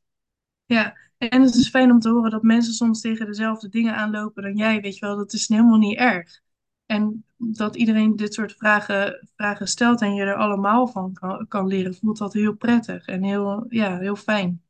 [0.67, 4.43] Ja, en het is fijn om te horen dat mensen soms tegen dezelfde dingen aanlopen
[4.43, 4.81] dan jij.
[4.81, 6.41] Weet je wel, dat is helemaal niet erg.
[6.87, 11.67] En dat iedereen dit soort vragen, vragen stelt en je er allemaal van kan, kan
[11.67, 14.63] leren, voelt dat heel prettig en heel, ja, heel fijn.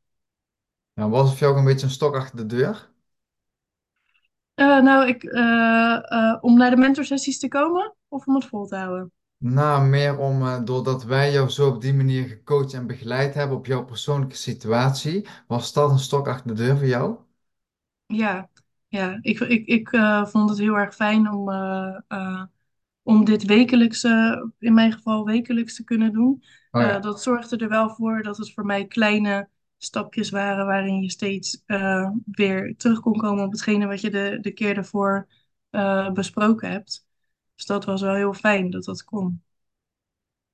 [0.93, 2.89] Nou, was het voor jou ook een beetje een stok achter de deur?
[4.53, 8.65] Eh, nou, ik, eh, eh, om naar de mentorsessies te komen of om het vol
[8.65, 9.11] te houden?
[9.37, 13.65] Nou, meer om, doordat wij jou zo op die manier gecoacht en begeleid hebben op
[13.65, 17.15] jouw persoonlijke situatie, was dat een stok achter de deur voor jou?
[18.05, 18.49] Ja,
[18.97, 19.17] ja.
[19.21, 22.43] Ik, ik, ik eh, vond het heel erg fijn om, eh, eh,
[23.03, 24.03] om dit wekelijks,
[24.59, 26.43] in mijn geval wekelijks te kunnen doen.
[26.71, 26.99] Oh ja.
[26.99, 31.63] dat zorgde er wel voor dat het voor mij kleine stapjes waren waarin je steeds
[32.25, 35.27] weer terug kon komen op hetgene wat je de, de keer daarvoor
[36.13, 37.05] besproken hebt.
[37.55, 39.41] Dus dat was wel heel fijn dat dat kon.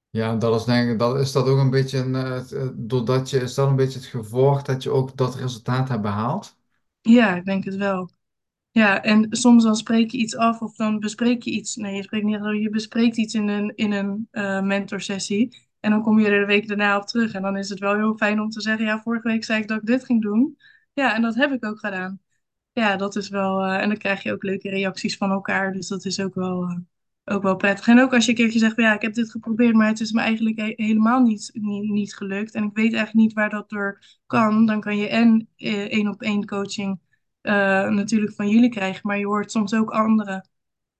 [0.10, 3.53] Ja, dat is denk ik, dat is dat ook een beetje een, doordat je, is
[3.53, 6.56] dat een beetje het gevolg dat je ook dat resultaat hebt behaald?
[7.01, 8.10] Ja, ik denk het wel.
[8.73, 11.75] Ja, en soms dan spreek je iets af of dan bespreek je iets.
[11.75, 15.57] Nee, je spreekt niet af, je bespreekt iets in een, in een eh, mentorsessie.
[15.79, 17.33] En dan kom je er de week daarna op terug.
[17.33, 19.67] En dan is het wel heel fijn om te zeggen, ja, vorige week zei ik
[19.67, 20.57] dat ik dit ging doen.
[20.93, 22.19] Ja, en dat heb ik ook gedaan.
[22.73, 23.62] Ja, dat is wel.
[23.63, 25.73] eh, en dan krijg je ook leuke reacties van elkaar.
[25.73, 26.77] Dus dat is ook wel, eh,
[27.36, 27.88] ook wel prettig.
[27.88, 30.12] En ook als je een keertje zegt, ja, ik heb dit geprobeerd, maar het is
[30.12, 32.53] me eigenlijk he- helemaal niet, niet, niet gelukt.
[32.55, 34.65] En ik weet eigenlijk niet waar dat door kan.
[34.65, 36.99] Dan kan je en één op één coaching
[37.43, 37.53] eh,
[37.89, 39.01] natuurlijk van jullie krijgen.
[39.08, 40.49] Maar je hoort soms ook anderen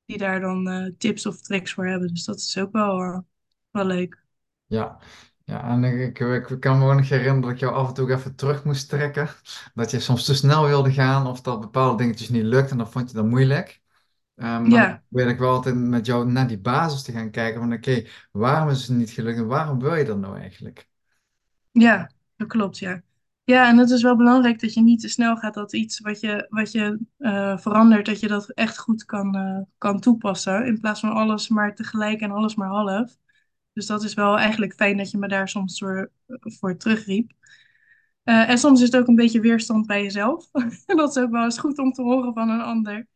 [0.06, 2.10] die daar dan eh, tips of tricks voor hebben.
[2.10, 3.20] Dus dat is ook wel, eh,
[3.72, 4.24] wel leuk.
[4.66, 5.00] Ja.
[5.46, 7.94] Ja, en ik, ik, ik kan me ook nog herinneren dat ik jou af en
[7.94, 9.30] toe ook even terug moest trekken.
[9.74, 12.92] Dat je soms te snel wilde gaan of dat bepaalde dingetjes niet lukt en dan
[12.92, 13.82] vond je dat moeilijk.
[14.36, 17.60] Maar dan Ja, weet ik wel altijd met jou naar die basis te gaan kijken
[17.62, 20.90] van oké, waarom is het niet gelukt en waarom wil je dat nou eigenlijk?
[21.72, 23.04] Ja, dat klopt, ja.
[23.46, 26.20] Ja, en het is wel belangrijk dat je niet te snel gaat dat iets wat
[26.20, 30.66] je, wat je eh, verandert, dat je dat echt goed kan, eh, kan toepassen.
[30.66, 33.18] In plaats van alles maar tegelijk en alles maar half.
[33.74, 37.32] Dus dat is wel eigenlijk fijn dat je me daar soms voor, terugriep.
[38.24, 40.50] Eh, en soms is het ook een beetje weerstand bij jezelf.
[40.86, 43.08] Dat is ook wel eens goed om te horen van een ander.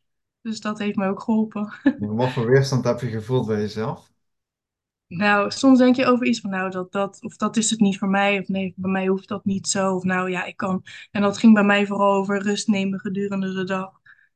[0.42, 1.74] Dus dat heeft me ook geholpen.
[2.00, 4.12] Wat voor weerstand heb je gevoeld bij jezelf?
[5.08, 7.98] Nou, soms denk je over iets van, nou, dat, dat, of dat is het niet
[7.98, 10.84] voor mij, of nee, bij mij hoeft dat niet zo, of nou ja, ik kan.
[11.12, 13.92] En dat ging bij mij vooral over rust nemen gedurende de dag.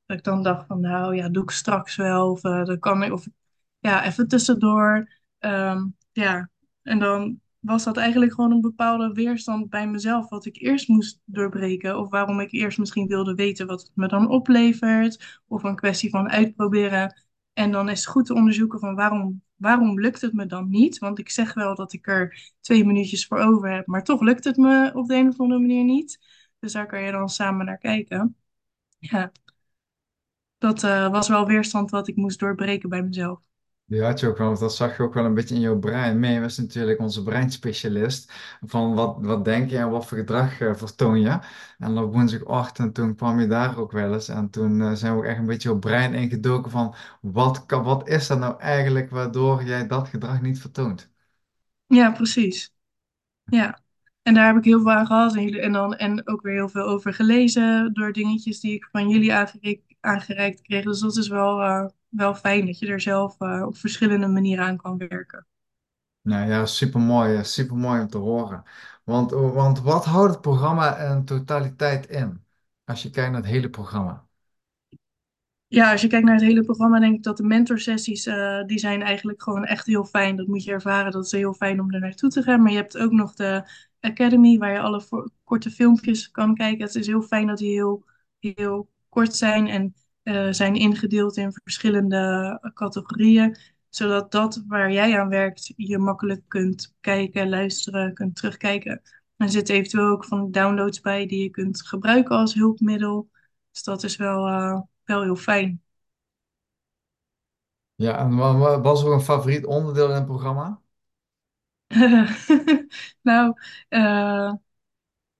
[0.05, 3.03] Dat ik dan dacht van, nou ja, doe ik straks wel, of uh, dat kan
[3.03, 3.27] ik, of
[3.79, 5.09] ja, even tussendoor.
[5.39, 6.49] Ehm, ja,
[6.83, 11.19] en dan was dat eigenlijk gewoon een bepaalde weerstand bij mezelf, wat ik eerst moest
[11.25, 15.75] doorbreken, of waarom ik eerst misschien wilde weten wat het me dan oplevert, of een
[15.75, 17.23] kwestie van uitproberen.
[17.53, 20.97] En dan is het goed te onderzoeken van waarom, waarom lukt het me dan niet?
[20.97, 24.43] Want ik zeg wel dat ik er twee minuutjes voor over heb, maar toch lukt
[24.43, 26.19] het me op de een of andere manier niet.
[26.59, 28.35] Dus daar kan je dan samen naar kijken.
[28.99, 29.31] Ja,
[30.57, 33.39] dat eh, was wel weerstand wat ik moest doorbreken bij mezelf.
[33.91, 36.19] Die want dat zag je ook wel een beetje in jouw brein.
[36.19, 38.33] Mee is natuurlijk onze breinspecialist.
[38.65, 41.39] Van wat, wat denk je en wat voor gedrag eh, vertoon je?
[41.77, 44.27] En op woensdagochtend toen kwam je daar ook wel eens.
[44.27, 48.07] En toen eh, zijn we ook echt een beetje op brein ingedoken van wat, wat
[48.07, 51.11] is dat nou eigenlijk waardoor jij dat gedrag niet vertoont?
[51.85, 52.73] Ja, precies.
[53.43, 53.79] Ja.
[54.21, 56.69] En daar heb ik heel veel aan gehad en, en, dan, en ook weer heel
[56.69, 60.83] veel over gelezen door dingetjes die ik van jullie aangereikt, aangereikt kreeg.
[60.83, 64.65] Dus dat is wel, eh, wel fijn dat je er zelf eh, op verschillende manieren
[64.65, 65.45] aan kan werken.
[66.21, 68.63] Nou ja, supermooi, supermooi om te horen.
[69.03, 72.45] Want, want wat houdt het programma in totaliteit in?
[72.85, 74.27] Als je kijkt naar het hele programma.
[75.67, 78.79] Ja, als je kijkt naar het hele programma, denk ik dat de mentorsessies, eh, die
[78.79, 80.35] zijn eigenlijk gewoon echt heel fijn.
[80.35, 82.61] Dat moet je ervaren, dat is heel fijn om er naartoe te gaan.
[82.61, 83.63] Maar je hebt ook nog de
[83.99, 85.03] Academy, waar je alle
[85.43, 86.85] korte filmpjes kan kijken.
[86.85, 88.05] Het is heel fijn dat die heel,
[88.39, 93.57] heel kort zijn en eh, zijn ingedeeld in verschillende categorieën.
[93.89, 99.01] Zodat dat waar jij aan werkt, je makkelijk kunt kijken, luisteren, kunt terugkijken.
[99.37, 103.29] Er zitten eventueel ook van downloads bij die je kunt gebruiken als hulpmiddel.
[103.71, 104.47] Dus dat is wel...
[104.47, 105.81] eh, wel heel fijn.
[107.95, 110.81] Ja, en wa- wa- was er een favoriet onderdeel in het programma?
[113.23, 113.53] Nou,
[113.89, 114.53] eh,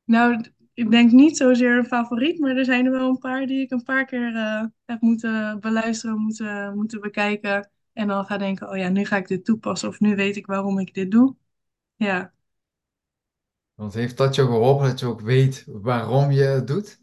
[0.05, 3.61] nou, ik denk niet zozeer een favoriet, maar er zijn er wel een paar die
[3.61, 7.69] ik een paar keer eh, heb moeten beluisteren, moeten, moeten bekijken.
[7.93, 10.45] En dan ga denken, oh ja, nu ga ik dit toepassen of nu weet ik
[10.45, 11.35] waarom ik dit doe.
[11.95, 12.33] Ja,
[13.75, 17.01] Want heeft dat je geholpen dat je ook weet waarom je het doet?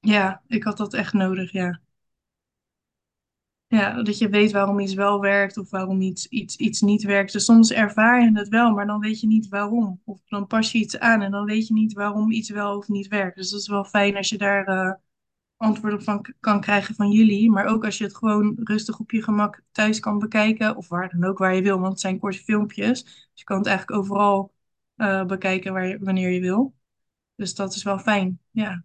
[0.00, 1.80] ja, ik had dat echt nodig, ja.
[3.74, 7.32] Ja, dat je weet waarom iets wel werkt of waarom iets, iets, iets niet werkt.
[7.32, 10.00] Dus soms ervaar je het wel, maar dan weet je niet waarom.
[10.04, 12.88] Of dan pas je iets aan en dan weet je niet waarom iets wel of
[12.88, 13.36] niet werkt.
[13.36, 14.92] Dus dat is wel fijn als je daar eh,
[15.56, 17.50] antwoord op van kan krijgen van jullie.
[17.50, 20.76] Maar ook als je het gewoon rustig op je gemak thuis kan bekijken.
[20.76, 23.04] Of waar dan ook waar je wil, want het zijn korte filmpjes.
[23.04, 24.52] Dus je kan het eigenlijk overal
[24.96, 25.72] eh, bekijken
[26.04, 26.74] wanneer je wil.
[27.34, 28.84] Dus dat is wel fijn, ja.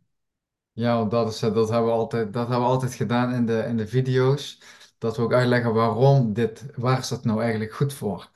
[0.72, 3.66] Ja, dat is, het, dat hebben we altijd, dat hebben we altijd gedaan in de,
[3.68, 4.62] in de video's.
[5.00, 8.32] Dat we ook uitleggen waarom dit, waar is dat nou eigenlijk goed voor?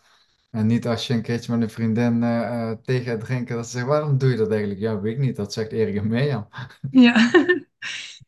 [0.51, 3.65] En niet als je een keertje met een vriendin eh, eh, tegen het drinken, dat
[3.65, 4.79] ze zegt, waarom doe je dat eigenlijk?
[4.79, 5.35] Ja, weet ik niet.
[5.35, 6.47] Dat zegt Erik en Mirjam.
[6.91, 7.15] Ja.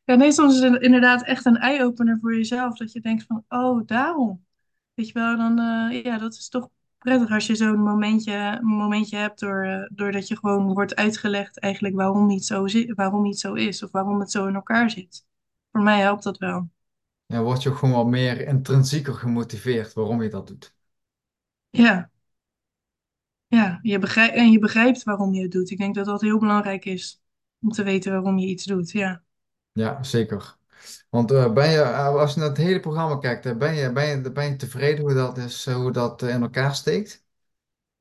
[0.06, 2.78] Ja, nee, soms is het inderdaad echt een eye-opener voor jezelf.
[2.78, 4.46] Dat je denkt van, oh, daarom.
[4.94, 9.18] Weet je wel, dan, eh, ja, dat is toch prettig als je zo'n momentje, momentje
[9.18, 13.84] hebt door, doordat je gewoon wordt uitgelegd eigenlijk waarom niet zo, waarom niet zo is.
[13.84, 15.26] Of waarom het zo in elkaar zit.
[15.72, 16.70] Voor mij helpt dat wel.
[17.28, 20.76] Ja, word je ook gewoon wat meer intrinsieker gemotiveerd waarom je dat doet.
[21.72, 22.10] Ja,
[23.48, 25.70] ja, je begrijpt, en je begrijpt waarom je het doet.
[25.72, 27.22] Ik denk dat dat heel belangrijk is.
[27.62, 29.24] Om te weten waarom je iets doet, ja.
[29.72, 30.58] Ja, zeker.
[31.10, 33.92] Want eh, ben je, eh, als je naar het hele programma kijkt, eh, ben je,
[33.92, 37.24] ben je, ben je tevreden hoe dat is, eh, hoe dat eh, in elkaar steekt?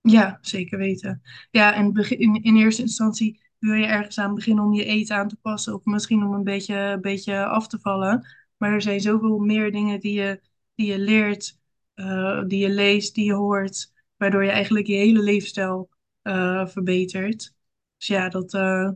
[0.00, 1.22] Ja, zeker weten.
[1.50, 5.16] Ja, en begin, in, in eerste instantie wil je ergens aan beginnen om je eten
[5.16, 8.26] aan te passen of misschien om een beetje, beetje af te vallen.
[8.56, 10.40] Maar er zijn zoveel meer dingen die je,
[10.74, 11.58] die je leert,
[11.94, 15.88] eh, die je leest, die je hoort, waardoor je eigenlijk je hele leefstijl
[16.22, 17.54] eh, verbetert.
[17.96, 18.90] Dus ja, dat, eh,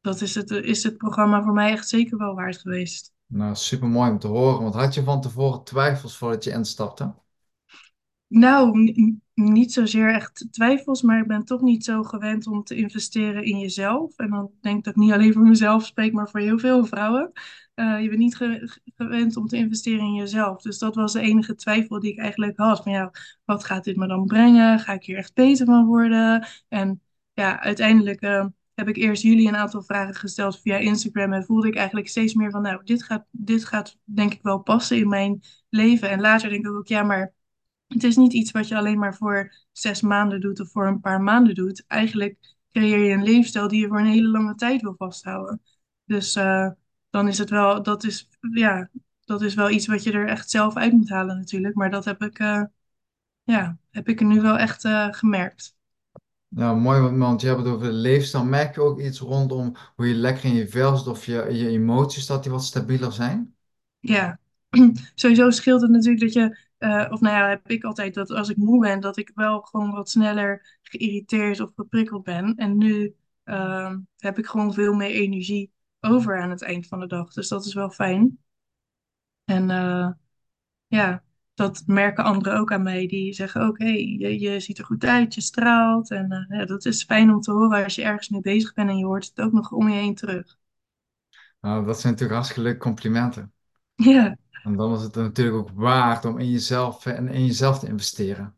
[0.00, 3.12] dat is het, is het programma voor mij echt zeker wel waard geweest.
[3.26, 4.62] Nou, super mooi om te horen.
[4.62, 7.14] Want had je van tevoren twijfels voordat je instapte?
[8.26, 8.92] Nou,
[9.36, 13.58] niet zozeer echt twijfels, maar ik ben toch niet zo gewend om te investeren in
[13.58, 14.16] jezelf.
[14.16, 16.84] En dan denk ik dat ik niet alleen voor mezelf spreek, maar voor heel veel
[16.86, 17.32] vrouwen.
[17.74, 20.62] Eh, je bent niet ge- gewend om te investeren in jezelf.
[20.62, 22.82] Dus dat was de enige twijfel die ik eigenlijk had.
[22.82, 23.10] Van ja,
[23.44, 24.78] wat gaat dit me dan brengen?
[24.78, 26.46] Ga ik hier echt beter van worden?
[26.68, 27.00] En
[27.32, 31.32] ja, uiteindelijk eh, heb ik eerst jullie een aantal vragen gesteld via Instagram.
[31.32, 34.58] En voelde ik eigenlijk steeds meer van, nou, dit gaat, dit gaat denk ik wel
[34.58, 36.10] passen in mijn leven.
[36.10, 37.34] En later denk ik ook, ja, maar
[37.86, 41.00] het is niet iets wat je alleen maar voor zes maanden doet of voor een
[41.00, 41.84] paar maanden doet.
[41.86, 45.62] Eigenlijk creëer je een leefstijl die je voor een hele lange tijd wil vasthouden.
[46.04, 46.70] Dus eh,
[47.10, 48.90] dan is het wel, dat is, ja,
[49.24, 51.74] dat is wel iets wat je er echt zelf uit moet halen natuurlijk.
[51.74, 52.62] Maar dat heb ik, eh,
[53.42, 55.74] ja, heb ik er nu wel echt eh, gemerkt.
[56.48, 58.44] Nou, mooi, want want je hebt het over de leefstijl.
[58.44, 61.68] Merk je ook iets rondom hoe je lekker in je vel zit of je, je
[61.68, 63.54] emoties, dat die wat stabieler zijn?
[64.00, 64.38] Ja,
[65.14, 68.48] sowieso scheelt het natuurlijk dat je, eh, of nou ja, heb ik altijd dat als
[68.48, 72.54] ik moe ben, dat ik wel gewoon wat sneller geïrriteerd of geprikkeld ben.
[72.56, 77.06] En nu ehm, heb ik gewoon veel meer energie over aan het eind van de
[77.06, 77.32] dag.
[77.32, 78.38] Dus dat is wel fijn.
[79.44, 80.10] En eh,
[80.86, 81.22] ja,
[81.54, 83.06] dat merken anderen ook aan mij.
[83.06, 86.10] Die zeggen ook, hey, je, je ziet er goed uit, je straalt.
[86.10, 88.90] En eh, ja, dat is fijn om te horen als je ergens mee bezig bent
[88.90, 90.58] en je hoort het ook nog om je heen terug.
[91.60, 93.52] Nou, dat zijn natuurlijk hartstikke leuke complimenten.
[93.94, 94.36] Ja,
[94.66, 97.86] En dan is het natuurlijk ook waard om in jezelf eh, en in jezelf te
[97.86, 98.54] investeren.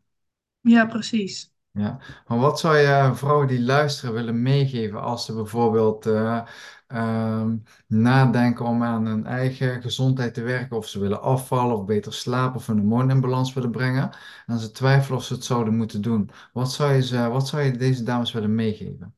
[0.61, 1.51] ja, precies.
[1.71, 6.41] Ja, maar wat zou je vrouwen die luisteren willen meegeven als ze bijvoorbeeld eh,
[6.87, 12.13] ehm, nadenken om aan hun eigen gezondheid te werken, of ze willen afvallen of beter
[12.13, 14.09] slapen of hun hormoon in balans willen brengen,
[14.45, 16.29] en ze twijfelen of ze het zouden moeten doen.
[16.53, 19.15] Wat zou je ze, wat zou je deze dames willen meegeven?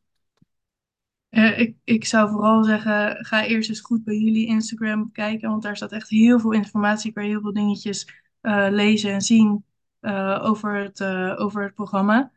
[1.32, 5.64] Eh, ik, ik zou vooral zeggen, ga eerst eens goed bij jullie Instagram kijken, want
[5.64, 7.12] daar staat echt heel veel informatie.
[7.12, 8.08] Kan heel veel dingetjes
[8.42, 9.66] eh, lezen en zien.
[10.00, 11.04] eh, over het,
[11.38, 12.32] over het programma.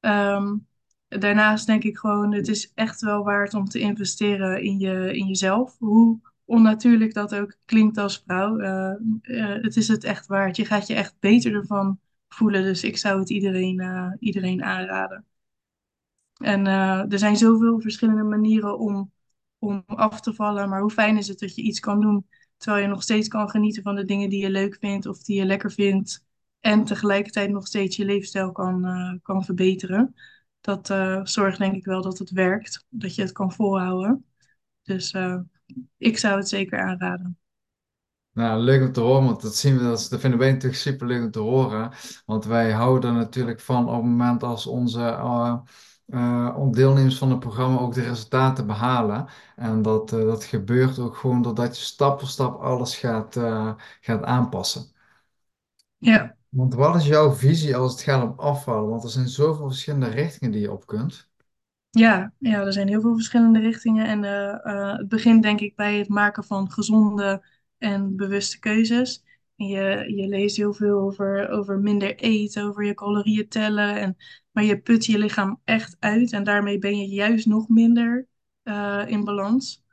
[0.00, 0.56] Ehm,
[1.08, 5.26] daarnaast denk ik gewoon, het is echt wel waard om te investeren in je, in
[5.26, 5.78] jezelf.
[5.78, 8.58] Hoe onnatuurlijk dat ook klinkt als vrouw.
[9.62, 10.56] het is het echt waard.
[10.56, 12.62] Je gaat je echt beter ervan voelen.
[12.62, 15.24] Dus ik zou het iedereen, iedereen aanraden.
[16.34, 19.12] En eh, er zijn zoveel verschillende manieren om,
[19.58, 20.68] om af te vallen.
[20.68, 23.50] Maar hoe fijn is het dat je iets kan doen terwijl je nog steeds kan
[23.50, 26.24] genieten van de dingen die je leuk vindt of die je lekker vindt.
[26.60, 30.14] En tegelijkertijd nog steeds je leefstijl kan, eh, kan verbeteren.
[30.60, 34.24] Dat eh, zorgt denk ik wel dat het werkt, dat je het kan volhouden.
[34.82, 35.14] Dus
[35.96, 37.38] ik zou het zeker aanraden.
[38.32, 41.22] Nou, leuk om te horen, want dat zien we, dat vinden wij natuurlijk super leuk
[41.22, 41.92] om te horen.
[42.26, 45.16] Want wij houden er natuurlijk van op het moment als onze
[46.06, 49.26] eh, eh, deelnemers van het programma ook de resultaten behalen.
[49.56, 53.72] En dat, eh, dat gebeurt ook gewoon doordat je stap voor stap alles gaat, eh,
[54.00, 54.84] gaat aanpassen.
[55.98, 56.36] Ja.
[56.48, 58.90] Want wat is jouw visie als het gaat om afvallen?
[58.90, 61.28] Want er zijn zoveel verschillende richtingen die je op kunt.
[61.90, 64.06] Ja, ja, er zijn heel veel verschillende richtingen.
[64.06, 64.22] En
[64.98, 67.46] het begint denk ik bij het maken van gezonde
[67.78, 69.22] en bewuste keuzes.
[69.56, 74.00] Je, je leest heel veel over, over minder eten, over je calorieën tellen.
[74.00, 74.16] En,
[74.50, 76.32] maar je put je lichaam echt uit.
[76.32, 78.28] En daarmee ben je juist nog minder
[78.62, 79.84] eh, in balans.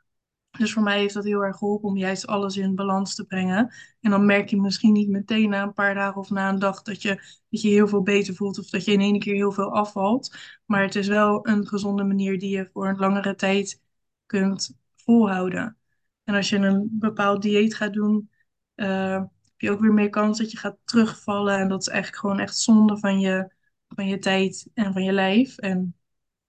[0.58, 3.74] Dus voor mij heeft dat heel erg geholpen om juist alles in balans te brengen.
[4.00, 6.82] En dan merk je misschien niet meteen na een paar dagen of na een dag
[6.82, 7.08] dat je
[7.50, 10.36] dat je heel veel beter voelt of dat je in één keer heel veel afvalt.
[10.66, 13.80] Maar het is wel een gezonde manier die je voor een langere tijd
[14.26, 15.76] kunt volhouden.
[16.24, 18.30] En als je een bepaald dieet gaat doen,
[18.74, 19.22] eh,
[19.62, 21.58] je ook weer meer kans dat je gaat terugvallen.
[21.58, 23.52] En dat is eigenlijk gewoon echt zonde van je,
[23.88, 25.58] van je tijd en van je lijf.
[25.58, 25.96] En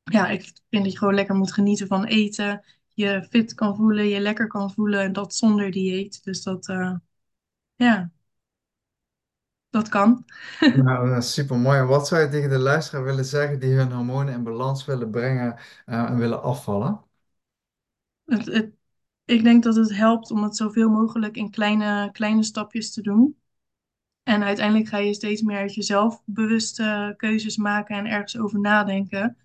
[0.04, 2.64] ja, ik vind dat je gewoon lekker moet genieten van eten.
[2.94, 6.24] Je fit kan voelen, je lekker kan voelen en dat zonder dieet.
[6.24, 6.96] Dus dat, eh,
[7.76, 8.12] ja,
[9.70, 10.26] dat kan.
[10.84, 11.80] Nou, dat is super mooi.
[11.80, 15.10] En wat zou je tegen de luisteraar willen zeggen die hun hormonen in balans willen
[15.10, 17.02] brengen eh, en willen afvallen?
[18.26, 18.72] Het, het,
[19.26, 23.38] ik denk dat het helpt om het zoveel mogelijk in kleine, kleine stapjes te doen.
[24.24, 29.38] En uiteindelijk ga je steeds meer uit jezelf bewuste keuzes maken en ergens over nadenken.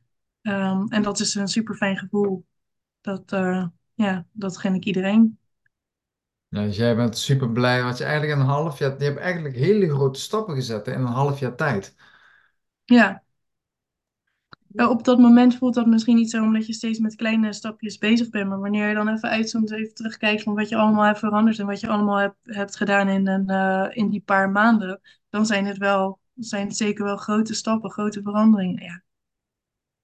[0.43, 2.47] Ehm, en dat is een super fijn gevoel.
[3.01, 5.39] Dat, eh, ja, dat gun ik iedereen.
[6.49, 9.19] Ja, dus jij bent super blij, want je eigenlijk in een half jaar, je hebt
[9.19, 11.95] eigenlijk hele grote stappen gezet hè, in een half jaar tijd.
[12.85, 13.23] Ja,
[14.75, 18.29] op dat moment voelt dat misschien niet zo, omdat je steeds met kleine stapjes bezig
[18.31, 18.49] bent.
[18.49, 21.67] Maar wanneer je dan even uitzoomt, even terugkijkt van wat je allemaal hebt veranderd en
[21.67, 25.01] wat je allemaal hebt, hebt gedaan in, een, eh, in die paar maanden,
[25.31, 28.83] dan zijn het wel, zijn het zeker wel grote stappen, grote veranderingen.
[28.83, 29.03] Ja,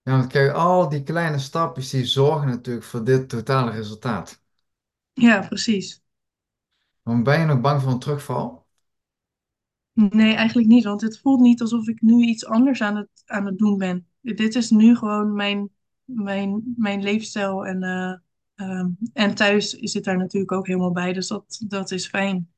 [0.02, 4.42] Ja, want kijk, al die kleine stapjes die zorgen natuurlijk voor dit totale resultaat.
[5.14, 6.02] ja precies.
[7.02, 8.66] Want ben je nog bang voor een terugval?
[9.92, 13.46] Nee, eigenlijk niet, want het voelt niet alsof ik nu iets anders aan het, aan
[13.46, 14.06] het doen ben.
[14.32, 15.70] Dit is nu gewoon mijn,
[16.04, 18.14] mijn, mijn leefstijl en, eh,
[18.54, 22.52] ehm, en thuis zit daar natuurlijk ook helemaal bij, dus dat, dat is fijn.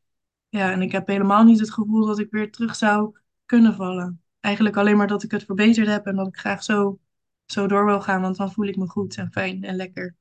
[0.49, 4.23] Ja, en ik heb helemaal niet het gevoel dat ik weer terug zou kunnen vallen.
[4.41, 6.99] Eigenlijk alleen maar dat ik het verbeterd heb en dat ik graag zo,
[7.47, 10.15] zo door wil gaan, want dan voel ik me goed en fijn en lekker.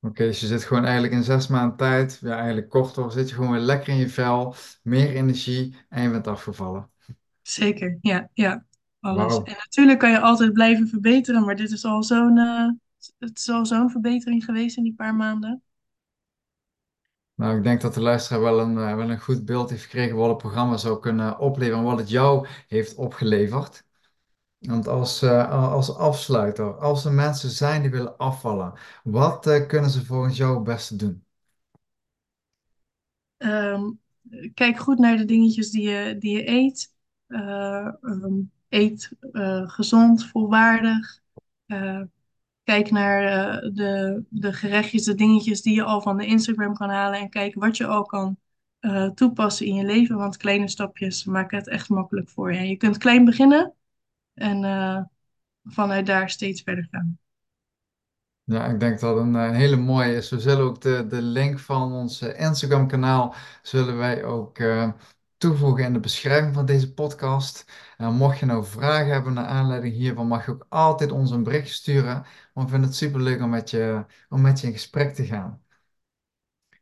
[0.00, 3.34] Oké, dus je zit gewoon eigenlijk in zes maanden tijd, ja, eigenlijk korter, zit je
[3.34, 6.90] gewoon weer lekker in je vel, meer energie en je bent afgevallen.
[7.42, 8.66] Zeker, ja, ja,
[9.04, 9.36] alles.
[9.36, 12.68] En natuurlijk kan je altijd blijven verbeteren, maar dit is al zo'n eh,
[13.18, 15.62] het is al zo'n verbetering geweest in die paar maanden.
[17.34, 20.16] Nou, ik denk dat de luisteraar wel een, eh, wel een goed beeld heeft gekregen
[20.16, 23.84] wat het programma zou kunnen opleveren en wat het jou heeft opgeleverd.
[24.58, 30.04] Want als, eh, als afsluiter, als er mensen zijn die willen afvallen, wat kunnen ze
[30.04, 31.24] volgens jou het beste doen?
[33.36, 33.90] Ehm,
[34.54, 36.92] kijk goed naar de dingetjes die je, die je eet.
[37.26, 38.40] Eh, ehm,
[38.74, 41.20] eet eh, gezond, volwaardig.
[41.66, 42.00] Eh,
[42.62, 46.90] Kijk naar eh, de, de gerechtjes, de dingetjes die je al van de Instagram kan
[46.90, 47.20] halen.
[47.20, 48.36] En kijk wat je al kan
[49.14, 50.16] toepassen in je leven.
[50.16, 52.68] Want kleine stapjes maken het echt makkelijk voor je.
[52.68, 53.72] Je kunt klein beginnen
[54.34, 54.60] en
[55.64, 57.18] vanuit daar steeds verder gaan.
[58.44, 60.30] Ja, ik denk dat een, een hele mooie is.
[60.30, 64.58] We zullen ook de, de link van ons Instagram-kanaal zullen wij ook
[65.48, 67.64] toevoegen in de beschrijving van deze podcast.
[67.96, 71.42] En mocht je nou vragen hebben naar aanleiding hiervan, mag je ook altijd ons een
[71.42, 72.24] bericht sturen.
[72.52, 75.24] Want we vinden het super leuk om met je, om met je in gesprek te
[75.24, 75.62] gaan.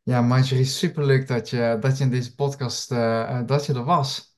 [0.03, 3.75] Ja, Marjorie, super leuk dat je, dat je in deze podcast eh, eh, dat je
[3.75, 4.37] er was.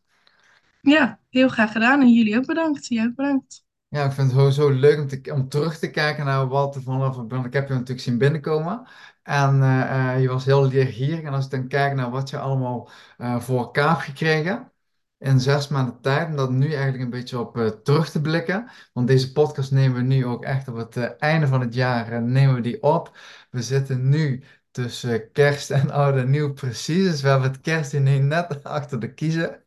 [0.80, 2.00] Ja, heel graag gedaan.
[2.00, 2.86] En jullie ook bedankt.
[2.86, 3.64] Jij ook bedankt.
[3.88, 6.82] Ja, ik vind het sowieso leuk om, te, om terug te kijken naar wat er
[6.82, 7.16] vanaf...
[7.44, 8.86] Ik heb je natuurlijk zien binnenkomen.
[9.24, 11.22] En eh, eh, je was heel leergierig.
[11.22, 14.72] En als ik dan kijk naar wat je allemaal eh, voor elkaar hebt gekregen...
[15.18, 18.70] in zes maanden tijd, om dat nu eigenlijk een beetje op terug te blikken.
[18.92, 22.54] Want deze podcast nemen we nu ook echt op het einde van het jaar, nemen
[22.54, 23.18] we die op.
[23.50, 27.04] We zitten nu tussen kerst en oud en nieuw precies.
[27.04, 29.62] Dus we hebben het kerstdiner net achter de kiezen.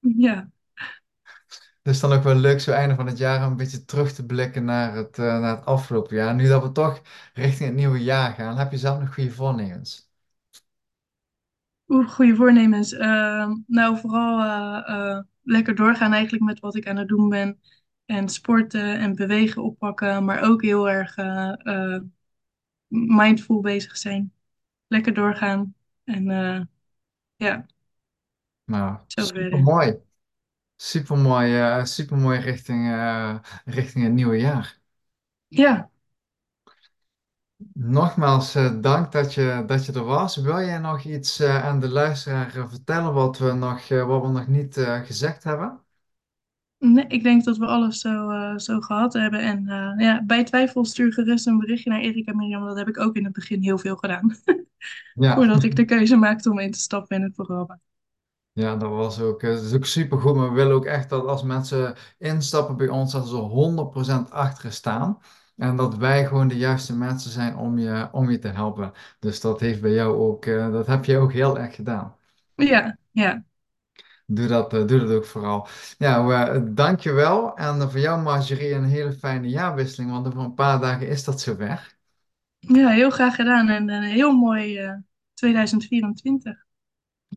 [0.00, 0.50] Ja.
[1.86, 4.64] Dus dan ook wel leuk zo einde van het jaar een beetje terug te blikken
[4.64, 6.34] naar het, eh, naar het afgelopen jaar.
[6.34, 7.00] Nu dat we toch
[7.34, 10.10] richting het nieuwe jaar gaan, heb je zelf nog goede voornemens?
[11.88, 12.92] Oeh, goede voornemens.
[12.92, 17.60] Ehm, nou, vooral eh, eh, lekker doorgaan eigenlijk met wat ik aan het doen ben.
[18.06, 21.16] En sporten en bewegen oppakken, maar ook heel erg
[22.88, 24.32] mindful bezig zijn.
[24.86, 25.74] Lekker doorgaan.
[26.04, 26.24] En
[27.36, 27.66] ja,
[28.64, 30.05] Nou, zo super mooi.
[30.78, 34.80] Super mooi, super mooi richting, eh, richting het nieuwe jaar.
[35.48, 35.90] Ja,
[37.74, 40.36] Nogmaals, eh, dank dat je, dat je er was.
[40.36, 44.22] Wil jij nog iets eh, aan de luisteraar eh, vertellen wat we nog, eh, wat
[44.22, 45.80] we nog niet eh, gezegd hebben?
[46.78, 49.40] nee, ik denk dat we alles zo, eh, zo gehad hebben.
[49.40, 52.64] En eh, ja, bij twijfel stuur gerust een berichtje naar Erik en Mirjam.
[52.66, 54.34] Dat heb ik ook in het begin heel veel gedaan.
[55.14, 55.34] Ja.
[55.34, 57.80] Voordat ik de keuze maakte om in te stappen in het programma.
[58.56, 60.34] Ja, dat was ook, eh, dat is ook super goed.
[60.36, 64.30] Maar we willen ook echt dat als mensen instappen bij ons, dat ze er 100%
[64.30, 65.18] achter staan.
[65.56, 68.92] En dat wij gewoon de juiste mensen zijn om je, om je te helpen.
[69.18, 72.16] Dus dat heeft bij jou ook, eh, dat heb je ook heel erg gedaan.
[72.54, 73.44] Ja, ja.
[74.26, 75.68] Doe dat, eh, doe dat ook vooral.
[75.98, 77.56] Ja, uh, dankjewel.
[77.56, 80.10] En eh, voor jou, Marjorie, een hele fijne jaarwisseling.
[80.10, 81.96] Want over een paar dagen is dat zover.
[82.58, 84.92] Ja, heel graag gedaan en een heel mooi eh
[85.34, 86.64] 2024.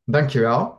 [0.05, 0.78] Dankjewel.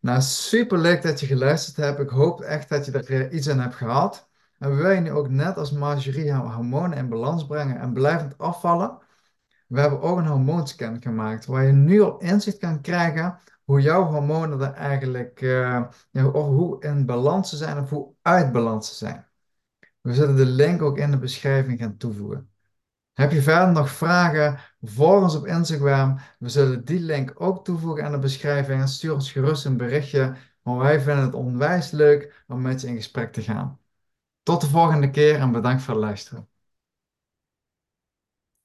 [0.00, 1.98] Nou, super leuk dat je geluisterd hebt.
[1.98, 4.28] Ik hoop echt dat je er iets aan hebt gehad.
[4.58, 8.98] En wil je nu ook net als Marjorie hormonen in balans brengen en blijvend afvallen?
[9.66, 14.04] We hebben ook een hormoonscan gemaakt, waar je nu al inzicht kan krijgen hoe jouw
[14.04, 18.94] hormonen er eigenlijk, eh, of hoe in balans ze zijn of hoe uit balans ze
[18.94, 19.26] zijn.
[20.00, 22.47] We zullen de link ook in de beschrijving gaan toevoegen.
[23.18, 24.58] Heb je verder nog vragen?
[24.82, 26.18] Volg ons op Instagram.
[26.38, 28.80] We zullen die link ook toevoegen aan de beschrijving.
[28.80, 32.86] En stuur ons gerust een berichtje, want wij vinden het onwijs leuk om met je
[32.86, 33.78] in gesprek te gaan.
[34.42, 36.48] Tot de volgende keer en bedankt voor het luisteren.